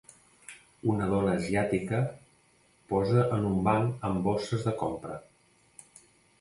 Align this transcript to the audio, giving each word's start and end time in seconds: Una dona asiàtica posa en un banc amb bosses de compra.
Una 0.93 1.09
dona 1.11 1.35
asiàtica 1.41 1.99
posa 2.95 3.27
en 3.37 3.47
un 3.53 3.61
banc 3.71 4.11
amb 4.11 4.27
bosses 4.33 4.69
de 4.71 4.77
compra. 4.85 5.23